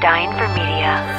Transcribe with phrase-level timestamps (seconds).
[0.00, 1.18] Dying for Media.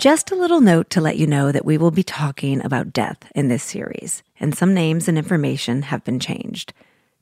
[0.00, 3.30] Just a little note to let you know that we will be talking about death
[3.32, 6.72] in this series, and some names and information have been changed.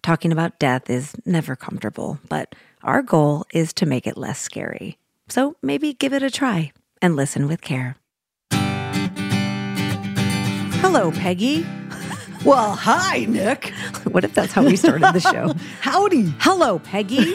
[0.03, 4.97] Talking about death is never comfortable, but our goal is to make it less scary.
[5.29, 6.73] So maybe give it a try
[7.03, 7.97] and listen with care.
[10.81, 11.67] Hello, Peggy.
[12.45, 13.73] Well, hi, Nick.
[14.11, 15.55] What if that's how we started the show?
[15.81, 16.35] Howdy.
[16.41, 17.33] Hello, Peggy.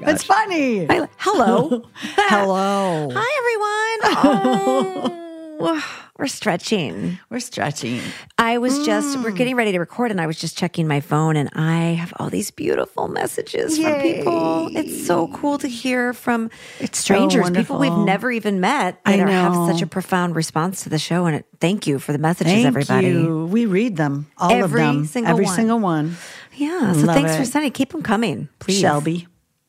[0.00, 0.14] Gosh.
[0.14, 0.88] It's funny.
[0.88, 1.84] I- hello.
[1.94, 3.08] Hello.
[3.12, 5.14] Hi, everyone.
[5.60, 7.18] Oh, we're stretching.
[7.30, 8.00] We're stretching.
[8.38, 9.24] I was just, Mm.
[9.24, 12.12] we're getting ready to record, and I was just checking my phone, and I have
[12.18, 14.76] all these beautiful messages from people.
[14.76, 19.16] It's so cool to hear from It's so strangers, people we've never even met I
[19.16, 21.26] that are, have such a profound response to the show.
[21.26, 23.08] And it, thank you for the messages, Thank everybody.
[23.08, 23.46] you.
[23.46, 25.54] We read them, all Every of them, single every one.
[25.56, 26.16] single one.
[26.56, 26.92] Yeah.
[26.92, 27.72] So Love thanks for sending.
[27.72, 28.80] Keep them coming, please.
[28.80, 29.26] Shelby.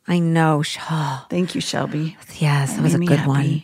[0.10, 0.62] I know.
[0.64, 2.18] Sh- oh, Thank you, Shelby.
[2.40, 3.28] yes, that was a good happy.
[3.30, 3.64] one.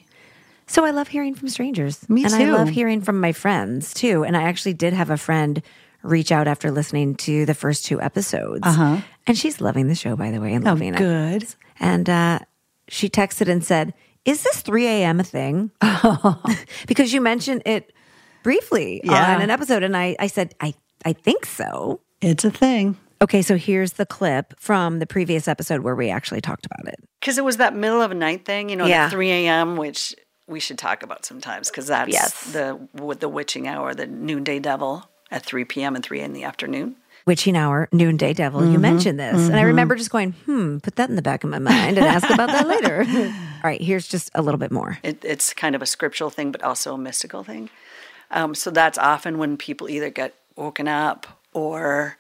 [0.67, 2.07] So I love hearing from strangers.
[2.09, 4.23] Me and I love hearing from my friends too.
[4.23, 5.61] And I actually did have a friend
[6.03, 8.61] reach out after listening to the first two episodes.
[8.63, 8.97] Uh-huh.
[9.27, 10.97] And she's loving the show, by the way, and Oh, loving it.
[10.97, 11.45] good.
[11.79, 12.39] And uh,
[12.87, 13.93] she texted and said,
[14.23, 15.19] Is this 3 a.m.
[15.19, 15.71] a thing?
[16.87, 17.91] because you mentioned it
[18.43, 19.35] briefly Yeah.
[19.35, 19.81] on an episode.
[19.83, 22.01] And I, I said, I, I think so.
[22.21, 22.97] It's a thing.
[23.25, 26.99] Okay, so here's the clip from the previous episode where we actually talked about it.
[27.19, 29.05] Because it was that middle of the night thing, you know, Yeah.
[29.05, 32.51] the 3 a.m., which we should talk about sometimes because that's Yes.
[32.51, 32.87] the
[33.19, 35.95] the witching hour, the noonday devil at 3 p.m.
[35.95, 36.97] and 3 in the afternoon.
[37.25, 38.61] Witching Hour, Noonday Devil.
[38.61, 38.73] Mm-hmm.
[38.73, 39.47] You mentioned this.
[39.47, 42.05] And I remember just going, hmm, put that in the back of my mind and
[42.05, 43.03] ask about that later.
[43.09, 44.99] All right, here's just a little bit more.
[45.01, 47.71] It, it's kind of a scriptural thing, but also a mystical thing.
[48.29, 52.17] Um, so that's often when people either get woken up or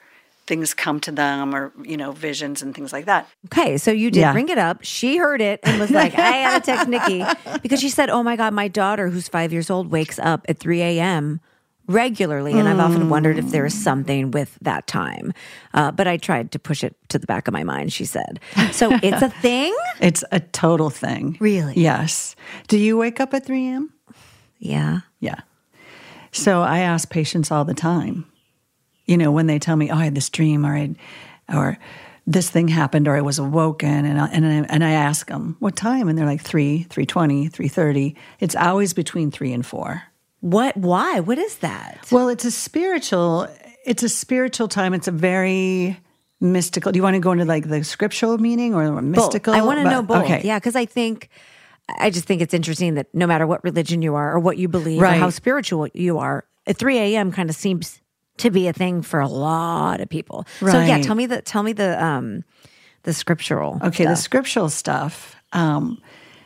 [0.47, 3.27] things come to them or, you know, visions and things like that.
[3.47, 4.31] Okay, so you did Yeah.
[4.31, 4.79] bring it up.
[4.83, 7.25] She heard it and was like, I gotta text Nikki.
[7.63, 10.59] Because she said, Oh my God, my daughter, who's five years old, wakes up at
[10.59, 11.39] 3 a.m.
[11.87, 12.53] regularly.
[12.53, 15.33] And I've often wondered if there is something with that time.
[15.73, 18.39] Uh, but I tried to push it to the back of my mind, she said.
[18.71, 19.75] So it's a thing?
[19.99, 21.37] It's a total thing.
[21.39, 21.73] Really?
[21.75, 22.35] Yes.
[22.67, 23.93] Do you wake up at 3 a.m.?
[24.59, 24.99] Yeah.
[25.19, 25.39] Yeah.
[26.31, 28.25] So I ask patients all the time,
[29.05, 30.95] you know, when they tell me, oh, I had this dream or I,
[31.53, 31.77] or
[32.27, 35.55] this thing happened or I was awoken and I, and I, and I ask them
[35.59, 38.15] what time and they're like 3, 3:20, 3:30.
[38.39, 40.03] It's always between 3 and 4.
[40.41, 40.75] What?
[40.77, 41.19] Why?
[41.19, 42.07] What is that?
[42.11, 43.47] Well, it's a spiritual
[43.85, 44.93] it's a spiritual time.
[44.93, 45.99] It's a very
[46.41, 46.91] mystical.
[46.91, 49.53] Do you want to go into like the scriptural meaning or mystical?
[49.53, 50.23] I want to But- know both.
[50.25, 50.41] Okay.
[50.43, 51.29] Yeah, because I think
[51.99, 54.67] I just think it's interesting that no matter what religion you are or what you
[54.67, 57.31] believe or how spiritual you are, at 3 a.m.
[57.31, 58.01] kind of seems
[58.37, 60.45] to be a thing for a lot of people.
[60.59, 62.43] So yeah, tell me the tell me the um
[63.03, 63.79] the scriptural.
[63.81, 64.23] Okay, the stuff.
[64.23, 65.35] scriptural stuff.
[65.53, 66.01] Um,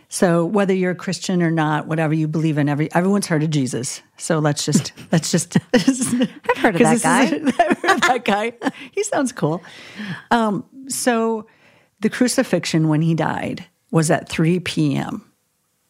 [0.10, 3.50] so whether you're a Christian or not, whatever you believe in, every everyone's heard of
[3.50, 4.02] Jesus.
[4.18, 5.58] So let's just let's just.
[5.74, 7.24] I've heard of that guy.
[7.60, 8.54] I've heard of that guy.
[8.92, 9.62] He sounds cool.
[10.32, 11.48] Um, so
[12.02, 15.32] the crucifixion when he died was at 3 p.m.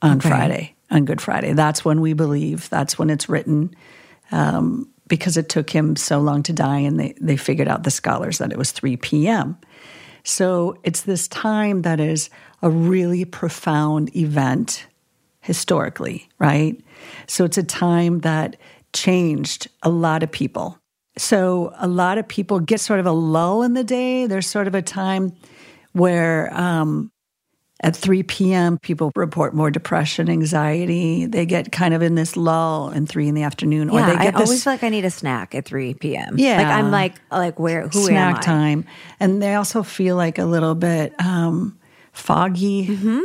[0.02, 1.54] on Friday, on Good Friday.
[1.54, 2.70] That's when we believe.
[2.70, 3.76] That's when it's written.
[4.32, 7.92] Um, because it took him so long to die, and they, they figured out the
[7.92, 9.58] scholars that it was 3 p.m.
[10.24, 12.30] So it's this time that is
[12.62, 14.86] a really profound event
[15.42, 16.80] historically, right?
[17.28, 18.56] So it's a time that
[18.94, 20.78] changed a lot of people.
[21.18, 24.26] So a lot of people get sort of a lull in the day.
[24.28, 25.36] There's sort of a time
[25.94, 27.12] where um,
[27.82, 31.26] at 3 p.m., people report more depression, anxiety.
[31.26, 34.16] They get kind of in this lull in three in the afternoon, or Yeah, they
[34.16, 36.38] I get this always feel like I need a snack at 3 p.m.
[36.38, 36.58] Yeah.
[36.58, 38.42] Like I'm like like where who snack am I?
[38.42, 38.86] time,
[39.20, 41.80] and they also feel like a little bit um,
[42.12, 42.88] foggy.
[42.88, 43.22] Mm-hmm.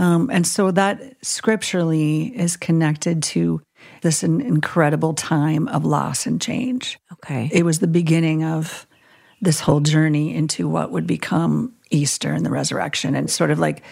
[0.00, 3.60] Um, and so that scripturally is connected to
[4.02, 6.98] this in- incredible time of loss and change.
[7.12, 7.50] Okay.
[7.52, 8.86] It was the beginning of
[9.40, 13.82] this whole journey into what would become Easter and the resurrection, and sort of like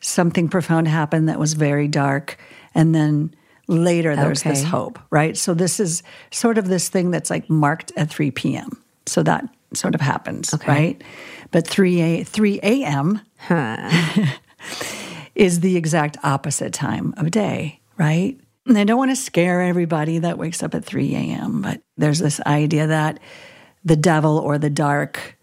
[0.00, 2.38] something profound happened that was very dark,
[2.74, 3.34] and then
[3.68, 5.36] later there's this hope, right?
[5.36, 8.82] So this is sort of this thing that's like marked at 3 p.m.
[9.06, 9.44] So that
[9.74, 11.02] sort of happens, right?
[11.50, 13.20] But 3 a 3 a.m.
[15.34, 18.38] is the exact opposite time of day, right?
[18.66, 22.18] And I don't want to scare everybody that wakes up at 3 a.m., but there's
[22.20, 23.18] this idea that
[23.84, 25.36] the devil or the dark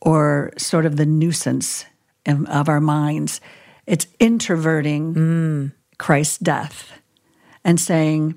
[0.00, 1.84] or sort of the nuisance
[2.26, 3.40] of, our minds,
[3.86, 6.92] it's introverting Christ's death
[7.64, 8.34] and saying,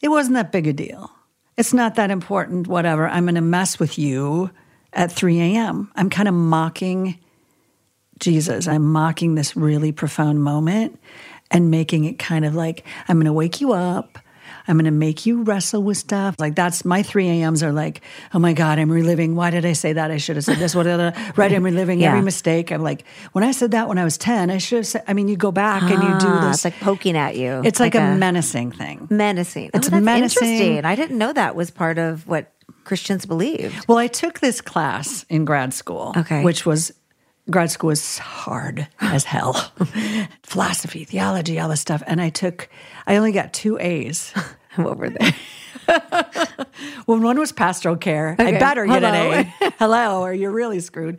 [0.00, 1.10] it wasn't that big a deal.
[1.56, 3.06] It's not that important, whatever.
[3.06, 4.50] I'm going to mess with you
[4.92, 5.90] at 3 a.m.
[5.96, 7.18] I'm kind of mocking
[8.18, 8.68] Jesus.
[8.68, 11.00] I'm mocking this really profound moment
[11.50, 14.18] and making it kind of like, I'm going to wake you up.
[14.68, 16.36] I'm going to make you wrestle with stuff.
[16.38, 18.02] Like that's my 3 a.m.s are like,
[18.34, 19.34] oh my God, I'm reliving.
[19.36, 20.10] Why did I say that?
[20.10, 20.74] I should have said this.
[20.74, 20.86] What?
[21.36, 21.52] Right.
[21.52, 22.08] I'm reliving Yeah.
[22.10, 22.70] every mistake.
[22.72, 25.12] I'm like, when I said that when I was 10, I should have said, I
[25.14, 26.56] mean, you go back and you do Ah, this.
[26.56, 27.62] It's like poking at you.
[27.64, 29.06] it's like, a, menacing thing.
[29.10, 29.70] menacing.
[29.74, 30.42] It's oh, menacing.
[30.48, 30.84] interesting.
[30.84, 32.52] I didn't know that was part of what
[32.84, 33.86] Christians believed.
[33.88, 36.42] Well, I took this class in grad school, Okay.
[36.42, 36.92] which was
[37.50, 39.72] grad school was hard as hell.
[40.42, 42.02] Philosophy, theology, all this stuff.
[42.06, 42.68] And I took,
[43.06, 44.32] I only got two A's.
[44.76, 45.32] What were they?
[47.06, 48.36] Well, one was pastoral care.
[48.38, 48.58] I Okay.
[48.58, 49.32] better get Hello.
[49.32, 49.70] an A.
[49.78, 51.18] Hello, or you're really screwed.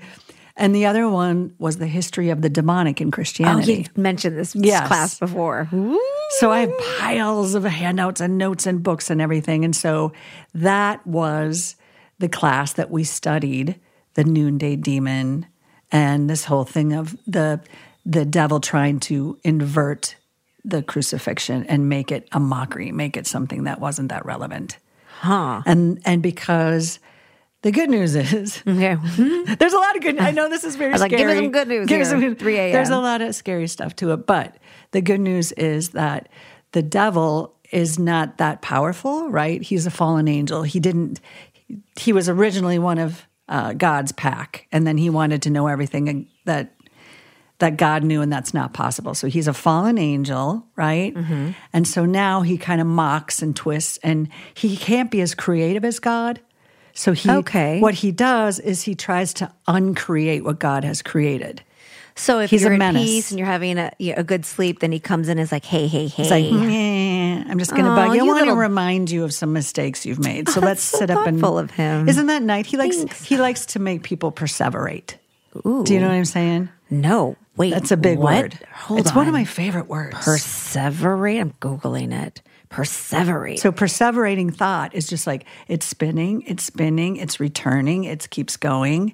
[0.57, 3.73] And the other one was the history of the demonic in Oh, Christianity.
[3.73, 4.87] you mentioned this Yes.
[4.87, 5.67] class before.
[6.39, 9.63] So I have piles of handouts and notes and books and everything.
[9.65, 10.13] And so
[10.55, 11.75] that was
[12.19, 13.79] the class that we studied
[14.15, 15.45] the noonday demon
[15.93, 17.61] and this whole thing of the
[18.05, 20.17] the devil trying to invert
[20.65, 24.77] the crucifixion and make it a mockery, make it something that wasn't that relevant.
[25.19, 25.61] Huh.
[25.65, 26.99] And and because
[27.61, 28.97] the good news is Okay.
[29.59, 30.19] there's a lot of good.
[30.19, 31.21] I know this is very I was like, scary.
[31.33, 32.71] give me some good news Give me some good- 3 a.m..
[32.73, 34.57] There's a lot of scary stuff to it, but
[34.91, 36.27] the good news is that
[36.73, 39.61] the devil is not that powerful, right?
[39.61, 40.63] He's a fallen angel.
[40.63, 41.21] He didn't.
[41.97, 46.27] He was originally one of uh, God's pack, and then he wanted to know everything
[46.45, 46.73] that
[47.59, 49.13] that God knew, and that's not possible.
[49.13, 51.13] So he's a fallen angel, right?
[51.13, 51.51] Mm-hmm.
[51.71, 55.85] And so now he kind of mocks and twists, and he can't be as creative
[55.85, 56.41] as God.
[56.93, 57.79] So he, Okay.
[57.79, 61.63] what he does is he tries to uncreate what God has created.
[62.15, 64.91] So if He's you're a in peace and you're having a, a good sleep, then
[64.91, 66.23] he comes in and is like, hey, hey, hey.
[66.23, 68.21] It's like, "Meh, I'm just going to bug you.
[68.21, 70.47] I you want to remind you of some mistakes you've made.
[70.53, 72.07] So let's so sit up and thoughtful of him.
[72.07, 72.67] Isn't that nice?
[72.67, 73.23] He likes Thanks.
[73.23, 75.15] he likes to make people perseverate.
[75.63, 76.69] Do you know what I'm saying?
[76.91, 77.71] no, wait.
[77.71, 78.41] That's a big what?
[78.41, 78.59] word.
[78.73, 79.15] Hold it's on.
[79.15, 80.15] one of my favorite words.
[80.17, 81.39] Perseverate?
[81.39, 82.41] I'm Googling it.
[82.69, 83.59] Perseverate.
[83.59, 89.13] So perseverating thought is just like it's spinning, it's spinning, it's returning, it keeps going,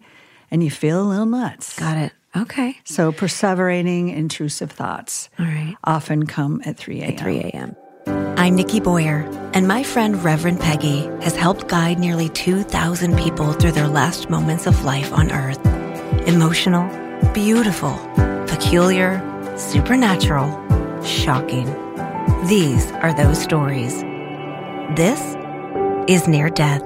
[0.52, 1.78] and you feel a little nuts.
[1.80, 2.14] Got it.
[2.36, 2.78] Okay.
[2.84, 5.76] So perseverating intrusive thoughts All right.
[5.84, 7.14] often come at 3 a.m.
[7.14, 7.76] At 3 a.m.
[8.38, 13.74] I'm Nikki Boyer, and my friend Reverend Peggy has helped guide nearly 2,000 people through
[13.74, 15.60] their last moments of life on Earth.
[16.28, 16.88] Emotional,
[17.34, 17.98] beautiful,
[18.48, 19.20] peculiar,
[19.58, 20.50] supernatural,
[21.04, 21.66] shocking.
[22.48, 24.02] These are those stories.
[24.96, 25.20] This
[26.08, 26.82] is near death.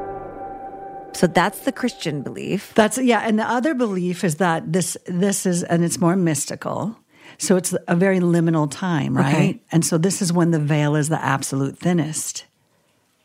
[1.16, 2.74] So that's the Christian belief.
[2.76, 6.98] That's yeah, and the other belief is that this this is and it's more mystical.
[7.38, 9.34] So it's a very liminal time, right?
[9.34, 9.62] Okay.
[9.72, 12.46] And so this is when the veil is the absolute thinnest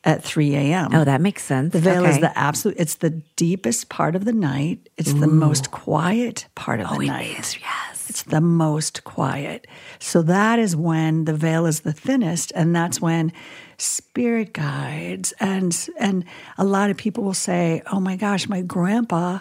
[0.04, 0.94] at 3 a.m.
[0.94, 1.72] Oh, that makes sense.
[1.72, 4.88] The veil is the absolute, it's the deepest part of the night.
[4.96, 7.38] It's the most quiet part of Oh, the night.
[7.38, 8.06] is, yes.
[8.08, 9.66] It's the most quiet.
[9.98, 13.32] So that is when the veil is the thinnest, and that's when
[13.78, 16.24] spirit guides and and
[16.56, 19.38] a lot of people will say, "Oh my gosh, my grandpa."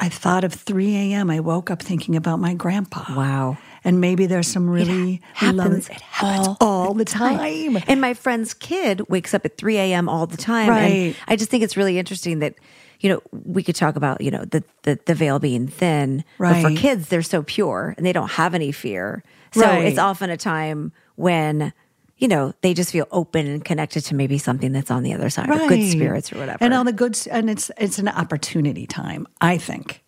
[0.00, 1.28] I thought of 3 a.m.
[1.28, 3.02] I woke up thinking about my grandpa.
[3.16, 3.58] Wow.
[3.82, 5.58] And maybe there's some really happens.
[5.58, 7.78] lovely- It happens all, the time.
[7.88, 10.08] And my friend's kid wakes up at 3 a.m.
[10.08, 10.68] all the time.
[10.68, 10.86] Right.
[10.86, 12.54] And I just think it's really interesting that,
[13.00, 16.22] you know, we could talk about, you know, the, the, the veil being thin.
[16.38, 19.24] But for kids, they're so pure and they don't have any fear.
[19.52, 19.84] So Right.
[19.86, 21.72] it's often a time when,
[22.18, 25.30] you know, they just feel open and connected to maybe something that's on the other
[25.30, 26.58] side or good spirits or whatever.
[26.60, 30.02] And all the good, and it's it's an opportunity time, I think,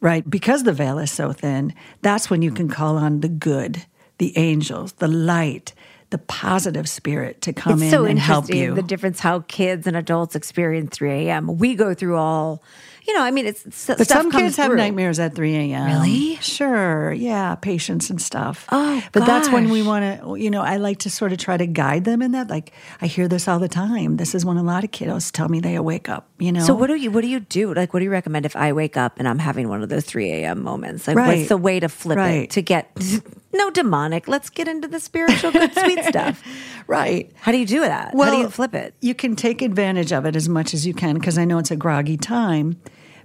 [0.00, 0.28] right?
[0.28, 3.84] Because the veil is so thin, that's when you can call on the good,
[4.18, 5.72] the angels, the light,
[6.10, 8.74] the positive spirit to come it's in so and help interesting you.
[8.74, 11.58] the difference how kids and adults experience 3 a.m.
[11.58, 12.62] We go through all,
[13.06, 14.76] you know, I mean, it's but stuff some kids have through.
[14.76, 15.86] nightmares at 3 a.m.
[15.86, 16.36] Really?
[16.36, 17.12] Sure.
[17.12, 17.54] Yeah.
[17.56, 18.66] Patience and stuff.
[18.72, 21.56] Oh, But that's when we want to, you know, I like to sort of try
[21.56, 22.48] to guide them in that.
[22.48, 24.16] Like, I hear this all the time.
[24.16, 26.60] This is when a lot of kiddos tell me they wake up, you know?
[26.64, 27.74] So what do you what do you do?
[27.74, 30.04] Like what do you recommend if I wake up and I'm having one of those
[30.04, 30.62] three a.m.
[30.62, 31.06] moments?
[31.06, 31.36] Like Right.
[31.38, 32.44] what's the way to flip Right.
[32.44, 32.90] it to get
[33.52, 34.28] no demonic?
[34.28, 36.42] Let's get into the spiritual good sweet stuff.
[36.86, 37.30] right.
[37.40, 38.14] How do you do that?
[38.16, 38.94] How do you flip it?
[39.00, 41.70] You can take advantage of it as much as you can because I know it's
[41.70, 42.80] a groggy time,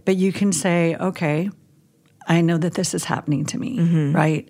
[0.10, 1.52] but you can say, okay,
[2.28, 4.16] I know that this is happening to me, Mm-hmm.
[4.16, 4.50] right?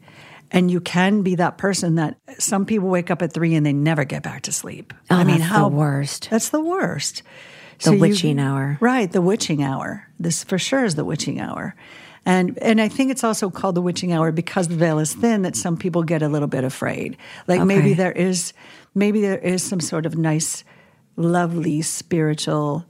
[0.52, 3.74] And you can be that person that some people wake up at three and they
[3.74, 4.94] never get back to sleep.
[5.12, 6.30] Oh, I mean, how worst.
[6.32, 7.24] That's the worst.
[7.84, 8.78] The you- witching hour.
[8.80, 9.12] right?
[9.12, 10.08] The witching hour.
[10.18, 11.76] This for sure is the witching hour,
[12.26, 15.42] and and I think it's also called the witching hour because the veil is thin.
[15.44, 17.18] That some people get a little bit afraid.
[17.48, 18.54] Like maybe there is,
[18.96, 20.64] maybe there is some sort of nice,
[21.18, 22.86] lovely spiritual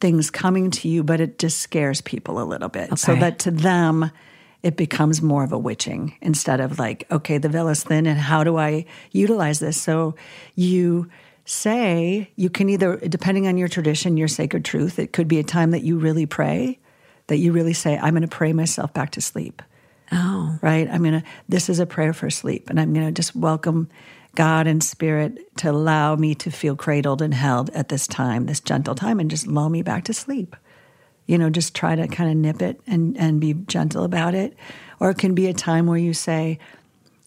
[0.00, 2.98] things coming to you, but it just scares people a little bit.
[2.98, 4.10] So that to them,
[4.62, 8.18] it becomes more of a witching instead of like, okay, the veil is thin and
[8.18, 9.80] how do I utilize this?
[9.80, 10.14] So
[10.54, 11.10] you
[11.44, 15.44] say, you can either, depending on your tradition, your sacred truth, it could be a
[15.44, 16.78] time that you really pray,
[17.26, 19.62] that you really say, I'm going to pray myself back to sleep.
[20.12, 20.58] Oh.
[20.62, 20.88] Right?
[20.88, 22.70] I'm going to, this is a prayer for sleep.
[22.70, 23.88] And I'm going to just welcome
[24.34, 28.60] God and Spirit to allow me to feel cradled and held at this time, this
[28.60, 30.56] gentle time, and just lull me back to sleep.
[31.26, 34.56] You know, just try to kind of nip it and, and be gentle about it.
[35.00, 36.58] Or it can be a time where you say,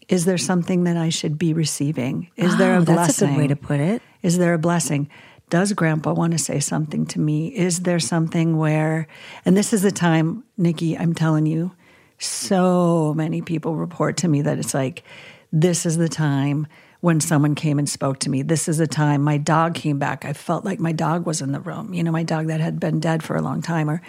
[0.08, 2.30] Is there something that I should be receiving?
[2.36, 2.96] Is there a Oh, blessing?
[2.96, 4.02] That's a good way to put it.
[4.22, 5.10] Is there a blessing?
[5.50, 7.48] Does grandpa want to say something to me?
[7.48, 9.08] Is there something where,
[9.46, 11.72] and this is the time, Nikki, I'm telling you,
[12.20, 15.04] so many people report to me that it's like,
[15.52, 16.68] this is the time
[17.02, 18.42] when someone came and spoke to me.
[18.42, 20.26] This is a time my dog came back.
[20.26, 22.80] I felt like my dog was in the room, you know, my dog that had
[22.80, 23.90] been dead for a long time.
[23.90, 24.02] Or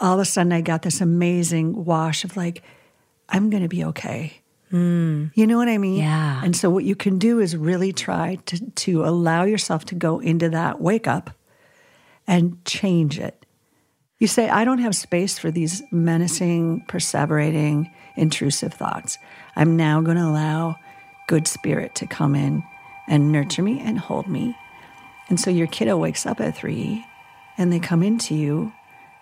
[0.00, 2.62] all of a sudden I got this amazing wash of like,
[3.28, 4.40] I'm going to be okay.
[4.70, 5.26] Hmm.
[5.34, 5.98] You know what I mean?
[5.98, 6.40] Yeah.
[6.44, 10.20] And so what you can do is really try to to allow yourself to go
[10.20, 11.30] into that wake up
[12.26, 13.44] and change it.
[14.20, 19.18] You say, I don't have space for these menacing, perseverating, intrusive thoughts.
[19.56, 20.76] I'm now going to allow
[21.30, 22.60] good spirit to come in
[23.06, 24.56] and nurture me and hold me.
[25.28, 27.06] And so your kiddo wakes up at three
[27.56, 28.72] and they come into you,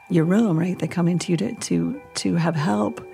[0.08, 0.78] your room, right?
[0.78, 3.06] They come into you to, to, to have help.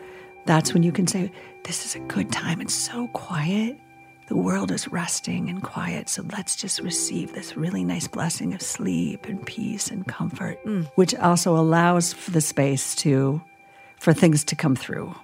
[0.45, 1.33] That's when you can say,
[1.65, 2.61] This is a good time.
[2.61, 3.81] It's so quiet.
[4.29, 6.09] The world is resting and quiet.
[6.09, 10.87] So let's just receive this really nice blessing of sleep and peace and comfort, mm.
[10.95, 13.43] which also allows for the space to,
[13.99, 15.17] for things to come through.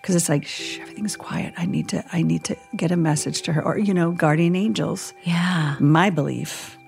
[0.00, 1.54] Because it's like, shh, everything's quiet.
[1.56, 3.62] I need to, I need to get a message to her.
[3.64, 5.76] Or, you know, guardian angels Yeah.
[5.80, 6.78] my belief.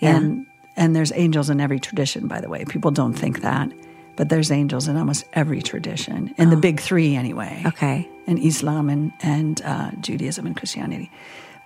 [0.00, 0.16] Yeah.
[0.16, 0.46] And
[0.78, 2.64] and there's angels in every tradition, by the way.
[2.66, 3.72] People don't think that.
[4.16, 6.34] But there's angels in almost every tradition.
[6.36, 7.62] In the big three anyway.
[7.66, 8.06] Okay.
[8.26, 11.10] In Islam and, and uh, Judaism and Christianity.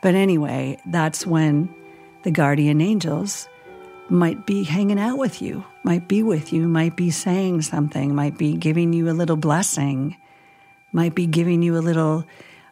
[0.03, 1.69] But anyway, that's when
[2.23, 3.49] the guardian angels
[4.09, 8.37] might be hanging out with you, might be with you, might be saying something, might
[8.39, 10.17] be giving you a little blessing,
[10.93, 12.25] might be giving you a little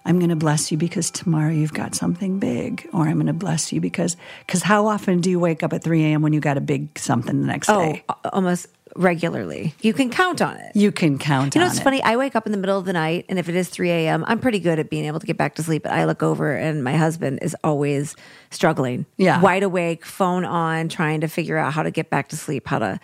[0.04, 3.34] I'm going to bless you because tomorrow you've got something big, or I'm going to
[3.34, 6.22] bless you because because how often do you wake up at 3 a.m.
[6.22, 8.04] when you got a big something the next Oh, day?
[8.32, 9.74] almost regularly.
[9.82, 10.74] You can count on it.
[10.74, 11.54] You can count.
[11.54, 11.82] You know, it's it.
[11.82, 12.02] funny.
[12.02, 14.24] I wake up in the middle of the night, and if it is 3 a.m.,
[14.26, 15.82] I'm pretty good at being able to get back to sleep.
[15.82, 18.16] But I look over, and my husband is always
[18.50, 19.04] struggling.
[19.18, 19.42] Yeah.
[19.42, 22.78] Wide awake, phone on, trying to figure out how to get back to sleep, how
[22.78, 23.00] to.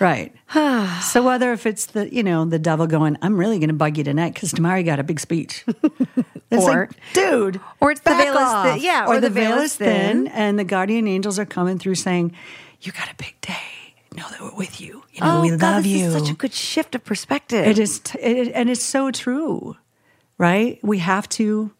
[0.00, 0.32] Right.
[1.02, 3.98] so whether if it's the you know the devil going, I'm really going to bug
[3.98, 5.64] you tonight because tomorrow you got a big speech.
[6.50, 9.76] It's Or- like, dude, or it's the veil is thin- yeah, or, the, veil, is
[9.76, 12.32] thin, and the guardian angels are coming through saying,
[12.80, 13.94] "You got a big day.
[14.16, 15.02] Know that we're with you.
[15.12, 17.66] You know, oh, we God, love you." such a good shift of perspective.
[17.66, 19.76] It is, t- it, and it's so true,
[20.38, 20.78] right?
[20.82, 21.70] We have to,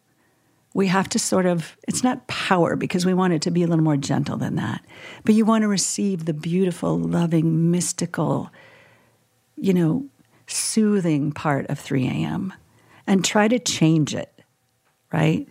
[0.73, 1.77] we have to sort of.
[1.87, 4.85] It's not power because we want it to be a little more gentle than that,
[5.23, 8.51] but you want to receive the beautiful, loving, mystical,
[9.55, 10.05] you know,
[10.47, 12.53] soothing part of 3 a.m.
[13.07, 14.31] and try to change it,
[15.11, 15.47] right?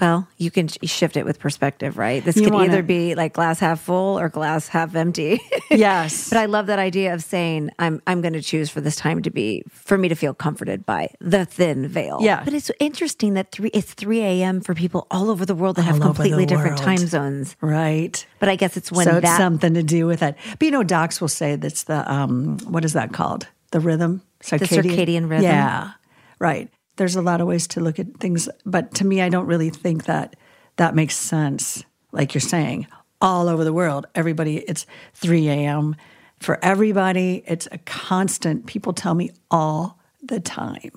[0.00, 2.24] Well, you can shift it with perspective, right?
[2.24, 5.40] This You can wanna- either be like glass half full or glass half empty.
[5.70, 6.30] Yes.
[6.30, 9.22] but I love that idea of saying I'm I'm going to choose for this time
[9.22, 12.18] to be for me to feel comforted by the thin veil.
[12.22, 12.42] Yeah.
[12.42, 14.60] But it's interesting that three it's three a.m.
[14.62, 16.82] for people all over the world that have All the completely different world.
[16.82, 17.54] time zones.
[17.60, 18.24] Right.
[18.40, 20.36] But I guess it's when so it's that something to do with it.
[20.58, 23.46] But you know, docs will say that's the um, what is that called?
[23.72, 25.44] The rhythm, the circadian rhythm.
[25.44, 25.90] Yeah,
[26.38, 26.70] right.
[26.98, 29.70] There's a lot of ways to look at things, but to me, I don't really
[29.70, 30.36] think that
[30.76, 31.84] that makes sense.
[32.12, 32.86] Like you're saying,
[33.20, 35.96] all over the world, everybody, it's 3 a.m.
[36.40, 37.42] for everybody.
[37.46, 38.66] It's a constant.
[38.66, 40.92] People tell me all the time,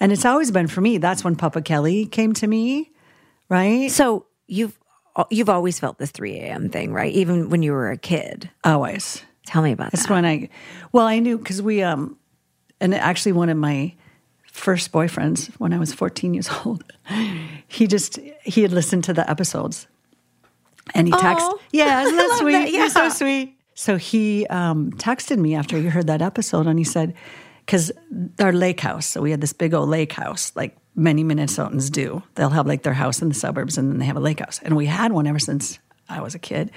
[0.00, 0.98] and it's always been for me.
[0.98, 2.92] That's when Papa Kelly came to me,
[3.48, 3.90] right?
[3.90, 4.78] so you've
[5.30, 6.68] you've always felt this three a.m.
[6.68, 7.12] thing, right?
[7.12, 8.50] Even when you were a kid.
[8.64, 9.22] Always.
[9.46, 10.08] Tell me about That's that.
[10.08, 10.48] That's when I,
[10.92, 12.18] well, I knew because we, um,
[12.80, 13.94] and actually one of my
[14.58, 16.84] first boyfriends when I was 14 years old,
[17.68, 19.86] he just, he had listened to the episodes
[20.94, 22.52] and he texted, yeah, isn't that sweet?
[22.52, 23.54] that, You're so sweet.
[23.74, 27.14] So he um, texted me after he heard that episode and he said,
[27.64, 27.92] because
[28.40, 32.22] our lake house, so we had this big old lake house, like many Minnesotans do.
[32.34, 34.60] They'll have like their house in the suburbs and then they have a lake house.
[34.62, 36.70] And we had one ever since I was a kid.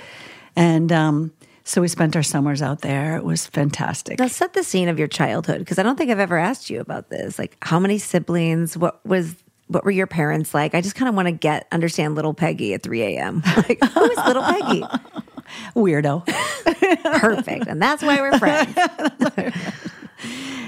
[0.56, 3.18] And um, so we spent our summers out there.
[3.18, 4.20] It was fantastic.
[4.20, 6.80] Now set the scene of your childhood because I don't think I've ever asked you
[6.82, 7.38] about this.
[7.39, 8.77] Like how many siblings?
[8.77, 9.36] What was
[9.68, 10.75] what were your parents like?
[10.75, 13.41] I just kind of want to get understand little Peggy at 3 a.m.
[13.56, 14.84] Like who is little Peggy?
[15.75, 16.25] Weirdo.
[17.20, 17.68] Perfect.
[17.68, 18.75] And that's why we're friends.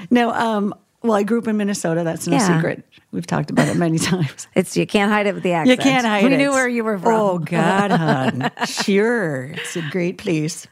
[0.10, 2.04] no, um, Well, I grew up in Minnesota.
[2.04, 2.56] That's no Yeah.
[2.56, 2.86] secret.
[3.12, 4.48] We've talked about it many times.
[4.56, 5.78] It's you can't hide it with the accent.
[5.80, 6.38] You can't hide we it.
[6.38, 7.14] knew where you were from.
[7.14, 8.50] Oh God, hon.
[8.66, 10.66] sure, it's a great place.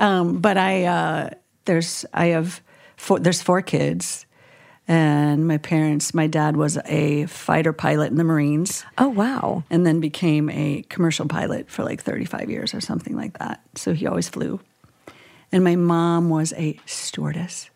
[0.00, 1.30] Um, but I uh,
[1.66, 2.60] there's I have
[2.96, 4.26] four, there's four kids,
[4.88, 6.12] and my parents.
[6.14, 9.62] My dad was a fighter pilot in the Marines, Oh wow.
[9.70, 13.60] and then became a commercial pilot for like 35 years or something like that.
[13.76, 14.58] So he always flew.
[15.52, 17.70] And my mom was a stewardess.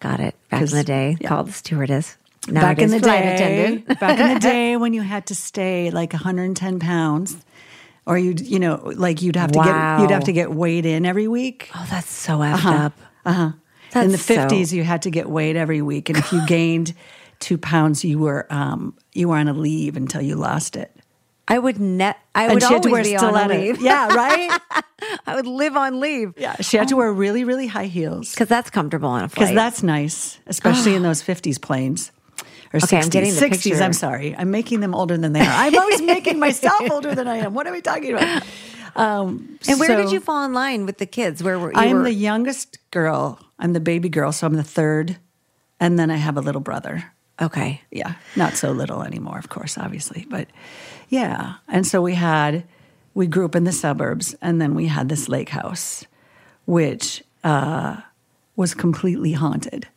[0.00, 0.34] Got it.
[0.50, 1.28] Back in the day, yeah.
[1.28, 2.16] called the stewardess.
[2.48, 4.00] back in the day, attendant.
[4.00, 7.36] back in the day when you had to stay like 110 pounds,
[8.06, 11.04] or you'd you know like you'd have to get you'd have to get weighed in
[11.06, 11.70] every week.
[11.74, 12.92] Oh, that's so effed up.
[13.24, 13.52] Uh-huh.
[13.94, 16.94] In the so- 50s, you had to get weighed every week, and if you gained
[17.40, 20.94] two pounds, you were um, you were on a leave until you lost it.
[21.48, 22.16] I would net.
[22.32, 23.80] I And would she had to always wear be on leave.
[23.82, 24.60] Yeah, right.
[25.26, 26.34] I would live on leave.
[26.36, 29.48] yeah, she had to wear really really high heels because that's comfortable on a flight.
[29.48, 32.12] because that's nice, especially in those 50s planes.
[32.72, 33.02] Or Okay, 60s.
[33.02, 33.82] I'm getting the 60s, picture.
[33.82, 34.34] I'm sorry.
[34.36, 35.46] I'm making them older than they are.
[35.52, 37.52] I'm always making myself older than I am.
[37.54, 38.42] What are we talking about?
[38.96, 41.42] Um, and where did you fall in line with the kids?
[41.42, 41.78] Where were you?
[41.78, 43.38] I'm were- the youngest girl.
[43.58, 45.16] I'm the baby girl, so I'm the third.
[45.78, 47.12] And then I have a little brother.
[47.40, 47.80] okay.
[47.90, 50.26] Yeah, not so little anymore, of course, obviously.
[50.28, 50.48] But
[51.08, 51.54] yeah.
[51.68, 52.64] And so we had,
[53.14, 56.04] we grew up in the suburbs, and then we had this lake house,
[56.66, 57.96] which uh,
[58.56, 59.88] was completely haunted,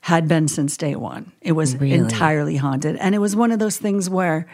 [0.00, 1.32] had been since day one.
[1.40, 1.92] It was Really?
[1.94, 2.96] entirely haunted.
[2.96, 4.46] And it was one of those things where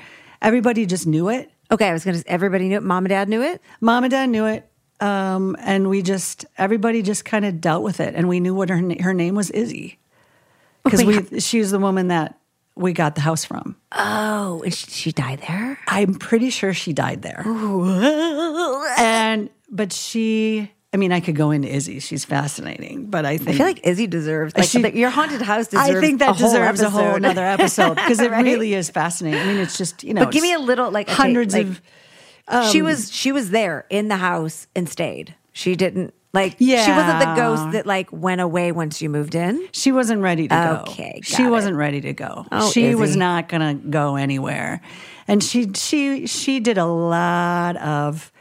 [0.42, 1.50] everybody just knew it.
[1.70, 2.28] Okay, I was going to.
[2.30, 2.82] Everybody knew it.
[2.82, 3.60] Mom and dad knew it.
[3.80, 4.68] Mom and dad knew it.
[5.00, 8.14] Um, and we just, everybody just kind of dealt with it.
[8.14, 9.98] And we knew what her, her name was Izzy.
[10.84, 12.38] Because Wait, we, she was the woman that
[12.76, 13.76] we got the house from.
[13.92, 15.78] Oh, and she, she died there.
[15.86, 17.42] I'm pretty sure she died there.
[18.98, 22.00] and but she, I mean, I could go into Izzy.
[22.00, 25.66] She's fascinating, but I think I feel like Izzy deserves like She- your haunted house
[25.68, 25.90] deserves.
[25.90, 28.42] I think that a whole deserves a whole another episode because it Right?
[28.42, 29.38] really is fascinating.
[29.38, 31.66] I mean, it's just you know, But give me a little like okay, hundreds like,
[31.66, 31.82] of.
[32.48, 35.34] um, she was she was there in the house and stayed.
[35.52, 36.56] She didn't like.
[36.60, 36.86] yeah.
[36.86, 39.68] she wasn't the ghost that like went away once you moved in.
[39.72, 40.84] She wasn't ready to go.
[40.90, 42.46] Okay, she got wasn't ready to go.
[42.50, 44.80] Oh, she was not going to go anywhere,
[45.28, 48.32] and she she she did a lot of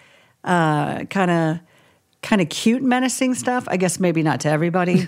[0.45, 1.59] uh, kind of
[2.25, 3.65] kind of cute menacing stuff.
[3.69, 5.07] I guess maybe not to everybody.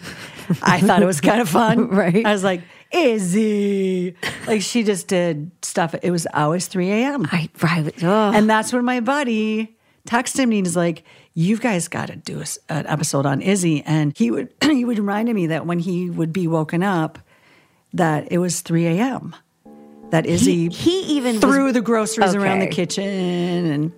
[0.62, 1.90] I thought it was kind of fun.
[1.98, 2.26] Right.
[2.26, 2.62] I was like
[2.94, 4.16] Izzy,
[4.48, 5.94] like she just did stuff.
[6.02, 7.26] It was always three a.m.
[7.32, 7.94] I right.
[8.04, 8.32] Oh.
[8.34, 9.76] And that's when my buddy
[10.08, 11.04] texted me and he's like,
[11.34, 15.00] "You guys got to do a an episode on Izzy." And he would he would
[15.00, 17.20] remind me that when he would be woken up,
[17.94, 19.36] that it was three a.m.
[20.12, 23.92] That Izzy he even was- threw the groceries around the kitchen and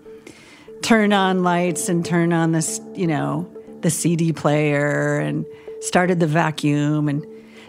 [0.81, 3.49] turned on lights and turn on this, you know,
[3.81, 5.45] the CD player and
[5.81, 7.25] started the vacuum and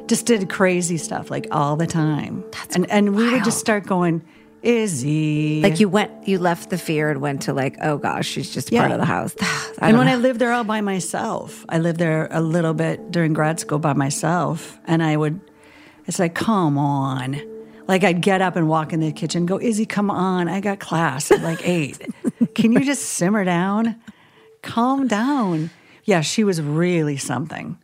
[0.07, 2.45] just did crazy stuff like all the time.
[2.75, 4.23] and and we would just start going,
[4.63, 5.63] Izzy.
[5.63, 8.71] like you went, you left the fear and went to like, oh gosh, she's just
[8.73, 9.35] part of the house.
[9.81, 10.13] And when know.
[10.13, 13.79] I lived there all by myself, I lived there a little bit during grad school
[13.79, 14.79] by myself.
[14.85, 15.41] And I would,
[16.07, 17.41] it's like, come on.
[17.91, 20.47] Like I'd get up and walk in the kitchen, go, Izzy, come on.
[20.47, 22.01] I got class at like eight.
[22.55, 24.01] Can you just simmer down?
[24.63, 25.71] Calm down.
[26.05, 27.77] Yeah, she was really something.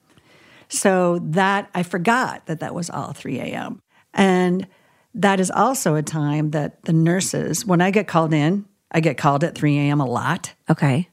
[0.69, 3.81] So that I forgot that that was all 3 a.m.
[4.15, 4.69] And
[5.15, 9.19] that is also a time that the nurses, when I get called in, I get
[9.19, 10.01] called at 3 a.m.
[10.01, 10.55] a lot.
[10.71, 11.09] okay.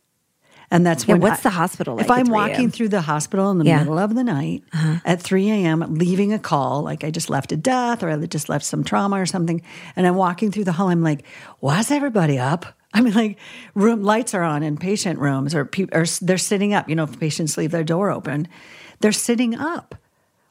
[0.74, 3.02] And that's Yeah, when what's I- the hospital like If I'm 3 walking through the
[3.02, 3.76] hospital in the Yeah.
[3.76, 3.84] Uh-huh.
[3.84, 4.64] middle of the night
[5.06, 8.50] at 3 a.m., leaving a call, like I just left a death or I just
[8.50, 9.62] left some trauma or something,
[9.96, 11.24] and I'm walking through the hall, I'm like,
[11.60, 12.66] why is everybody up?
[12.94, 13.38] I mean, like,
[13.76, 16.90] room lights are on in patient rooms, or, pe- or they're sitting up.
[16.90, 18.48] You know, if patients leave their door open,
[19.00, 19.96] they're sitting up,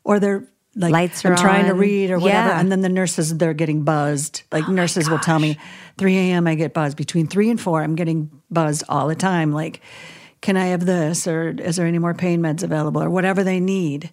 [0.05, 2.57] or they're like Lights I'm are trying to read or whatever, Yeah.
[2.57, 4.43] Oh and then the nurses they're getting buzzed.
[4.51, 5.59] Like nurses will tell me,
[5.99, 6.47] 3 a.m.
[6.47, 6.97] I get buzzed.
[6.97, 9.53] Between three and four, I'm getting buzzed all the time.
[9.53, 9.83] Like,
[10.43, 13.61] can I have this, or is there any more pain meds available, or whatever they
[13.61, 14.11] need?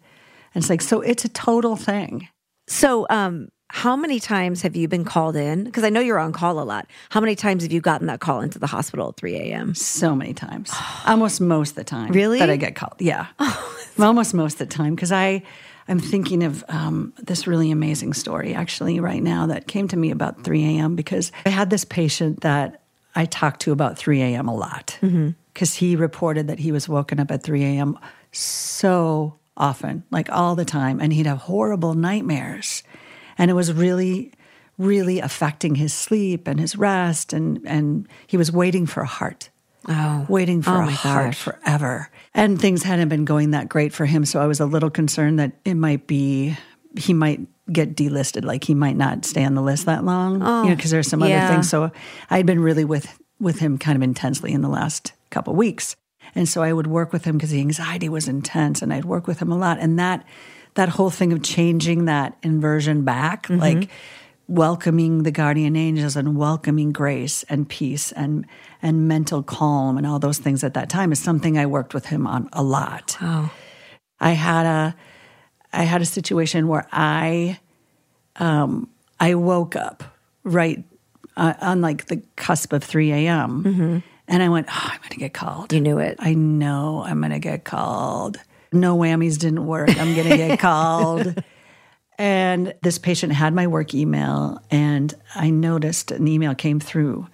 [0.53, 2.29] And it's like, so it's a total thing.
[2.67, 5.63] So, um, how many times have you been called in?
[5.63, 6.87] Because I know you're on call a lot.
[7.09, 9.75] How many times have you gotten that call into the hospital at 3 a.m.?
[9.75, 10.71] So many times,
[11.05, 12.11] almost most of the time.
[12.11, 12.39] Really?
[12.39, 12.95] that I get called.
[12.99, 13.27] Yeah,
[13.99, 15.43] almost most of the time because I.
[15.87, 20.11] I'm thinking of um, this really amazing story actually right now that came to me
[20.11, 20.95] about 3 a.m.
[20.95, 22.83] because I had this patient that
[23.15, 24.47] I talked to about 3 a.m.
[24.47, 24.99] a lot
[25.59, 27.99] because he reported that he was woken up at 3 a.m.
[28.31, 32.81] so often, like all the time, and he'd have horrible nightmares,
[33.37, 34.31] and it was really,
[34.77, 39.49] really affecting his sleep and his rest, and and he was waiting for a heart
[39.89, 41.39] Oh, waiting for Oh a heart gosh.
[41.39, 42.09] forever.
[42.33, 44.23] And things hadn't been going that great for him.
[44.23, 46.55] So I was a little concerned that it might be
[46.97, 50.39] he might get delisted, like he might not stay on the list that long, you
[50.39, 51.43] know, oh, because there's some yeah.
[51.43, 51.69] other things.
[51.69, 51.91] So
[52.29, 55.95] I'd been really with with him kind of intensely in the last couple weeks,
[56.35, 59.27] and so I would work with him because the anxiety was intense, and I'd work
[59.27, 60.25] with him a lot, and that
[60.75, 63.89] that whole thing of changing that inversion back, like
[64.47, 68.45] welcoming the guardian angels and welcoming grace and peace and
[68.81, 72.07] and mental calm and all those things at that time is something I worked with
[72.07, 73.17] him on a lot.
[73.21, 73.51] Oh,
[74.19, 74.95] I had a
[75.71, 77.59] I had a situation where I
[78.37, 78.89] um,
[79.19, 80.03] I woke up
[80.43, 80.83] right
[81.37, 84.03] uh, on like the cusp of 3 a.m.
[84.29, 85.73] and I went, oh, I'm going to get called.
[85.73, 86.17] you knew it.
[86.19, 88.37] I know I'm going to get called.
[88.71, 89.89] No whammies didn't work.
[89.89, 91.43] I'm going to get called.
[92.19, 97.27] And this patient had my work email, and I noticed an email came through